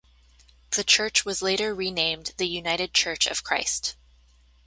[0.71, 3.95] The church was later renamed the United Church of Christ.